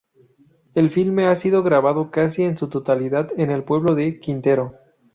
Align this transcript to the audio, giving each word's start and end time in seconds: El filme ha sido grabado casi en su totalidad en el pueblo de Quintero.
El 0.73 0.89
filme 0.89 1.27
ha 1.27 1.35
sido 1.35 1.61
grabado 1.61 2.09
casi 2.09 2.41
en 2.41 2.57
su 2.57 2.69
totalidad 2.69 3.31
en 3.37 3.51
el 3.51 3.63
pueblo 3.63 3.93
de 3.93 4.19
Quintero. 4.19 4.73